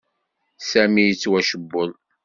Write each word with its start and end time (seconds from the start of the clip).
Sami 0.69 1.01
yettwacewwel. 1.07 1.91